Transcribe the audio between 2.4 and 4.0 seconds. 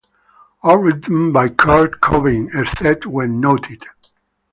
except when noted.